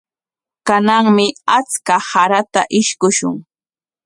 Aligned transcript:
Kananmi 0.67 1.25
achka 1.57 1.95
sarata 2.09 2.61
ishkushun. 2.79 3.35